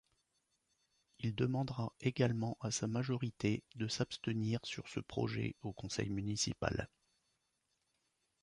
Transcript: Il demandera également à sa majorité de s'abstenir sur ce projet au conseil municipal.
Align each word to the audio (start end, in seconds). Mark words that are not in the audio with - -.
Il 1.19 1.35
demandera 1.35 1.93
également 1.99 2.57
à 2.59 2.71
sa 2.71 2.87
majorité 2.87 3.61
de 3.75 3.87
s'abstenir 3.87 4.59
sur 4.63 4.87
ce 4.89 4.99
projet 4.99 5.53
au 5.61 5.73
conseil 5.73 6.09
municipal. 6.09 6.89